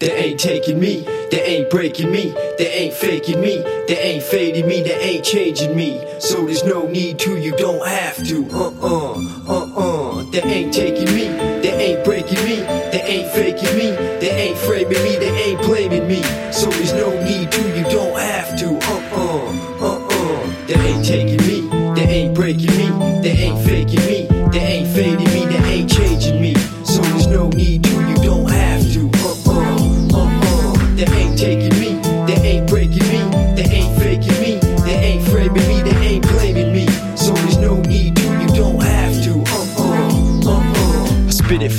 [0.00, 4.66] They ain't taking me, they ain't breaking me, they ain't faking me, they ain't fading
[4.66, 6.02] me, they ain't changing me.
[6.18, 8.48] So there's no need to, you don't have to.
[8.50, 9.12] Uh uh,
[9.46, 10.22] uh uh.
[10.30, 11.28] They ain't taking me,
[11.60, 13.90] they ain't breaking me, they ain't faking me,
[14.20, 16.22] they ain't framing me, they ain't blaming me.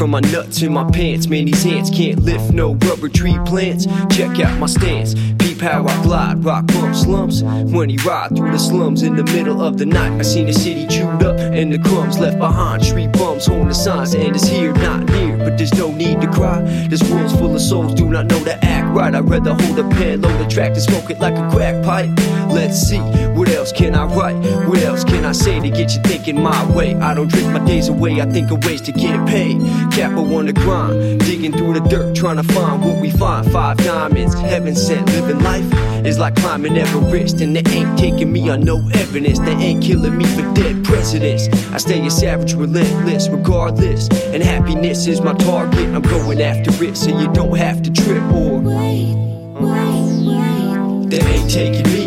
[0.00, 1.26] From my nuts in my pants.
[1.26, 3.84] Man, these hands can't lift no rubber tree plants.
[4.08, 5.12] Check out my stance.
[5.38, 7.42] Peep how I glide, rock bump slumps.
[7.42, 10.54] When he ride through the slums in the middle of the night, I seen the
[10.54, 12.84] city chewed up and the crumbs left behind.
[12.84, 15.36] Street bums holding the signs, and it's here, not near.
[15.36, 16.62] But there's no need to cry.
[16.88, 19.14] This world's full of souls, do not know to act right.
[19.14, 22.10] I'd rather hold a pen, load a track, and smoke it like a crack pipe.
[22.48, 24.36] Let's see, what else can I write?
[24.66, 26.94] What else can I say to get you thinking my way?
[26.94, 29.60] I don't drink my days away, I think of ways to get paid.
[29.92, 33.50] Capo on the grind, digging through the dirt, trying to find what we find.
[33.52, 35.66] Five diamonds, heaven sent, living life
[36.04, 39.38] is like climbing Everest, and they ain't taking me on no evidence.
[39.38, 41.39] They ain't killing me for dead presidents.
[41.72, 44.08] I stay a savage, relentless, regardless.
[44.32, 45.94] And happiness is my target.
[45.94, 48.60] I'm going after it, so you don't have to trip or.
[48.60, 49.14] Wait,
[49.60, 51.10] wait, wait.
[51.10, 51.99] They ain't taking me,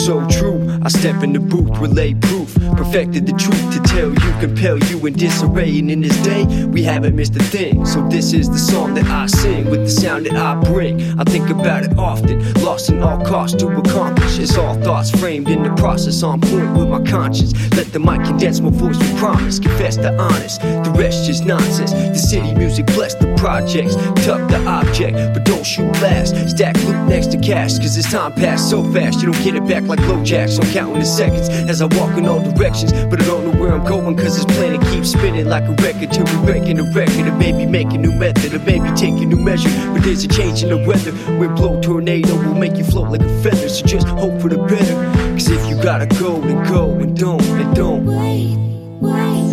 [0.00, 0.66] So true.
[0.82, 2.39] I step in the booth, relay proof.
[2.76, 5.78] Perfected the truth to tell you, compel you in disarray.
[5.78, 7.84] And in this day, we haven't missed a thing.
[7.86, 11.00] So this is the song that I sing with the sound that I bring.
[11.18, 14.38] I think about it often, lost in all costs to accomplish.
[14.38, 17.52] It's all thoughts framed in the process, on point with my conscience.
[17.76, 19.58] Let the mic condense my voice with promise.
[19.58, 21.92] Confess the honest, the rest just nonsense.
[21.92, 23.94] The city music bless the projects.
[24.26, 26.34] Tuck the object, but don't shoot last.
[26.50, 29.20] Stack loot next to cash, cause this time passed so fast.
[29.22, 30.62] You don't get it back like LoJacks.
[30.62, 32.92] I'm counting the seconds as I walk in all directions.
[32.92, 36.12] But I don't know where I'm going, cause this planet keeps spinning like a record
[36.12, 37.28] till we're breaking the record.
[37.28, 39.70] Or maybe make a new method, or maybe take a new measure.
[39.92, 41.12] But there's a change in the weather.
[41.38, 43.68] Wind blow tornado will make you float like a feather.
[43.68, 44.94] So just hope for the better.
[45.32, 48.06] Cause if you gotta go, then go, and don't, and don't.
[48.06, 49.49] They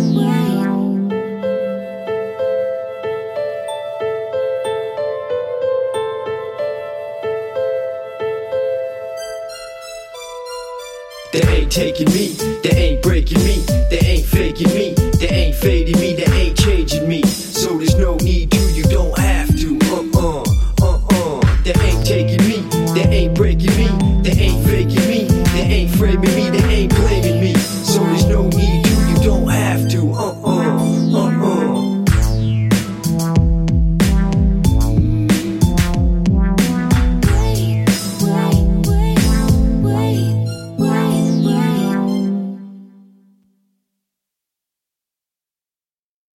[11.68, 12.28] ain't taking me,
[12.62, 13.56] they ain't breaking me,
[13.90, 17.22] they ain't faking me, they ain't fading me, they ain't changing me.
[17.22, 18.57] So there's no need